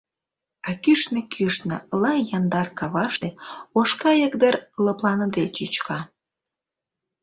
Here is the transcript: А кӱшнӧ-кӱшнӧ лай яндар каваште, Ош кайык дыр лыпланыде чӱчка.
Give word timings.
А 0.67 0.69
кӱшнӧ-кӱшнӧ 0.83 1.77
лай 2.01 2.19
яндар 2.37 2.67
каваште, 2.79 3.29
Ош 3.79 3.89
кайык 4.01 4.33
дыр 4.41 4.55
лыпланыде 4.83 5.43
чӱчка. 5.55 5.99